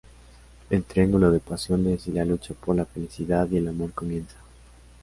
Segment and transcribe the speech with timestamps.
[0.71, 4.35] El triángulo de pasiones y la lucha por la felicidad y el amor comienza.